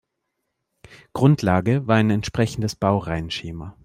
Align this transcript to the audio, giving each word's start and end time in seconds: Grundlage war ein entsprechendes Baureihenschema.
Grundlage 1.13 1.85
war 1.85 1.97
ein 1.97 2.09
entsprechendes 2.09 2.75
Baureihenschema. 2.75 3.77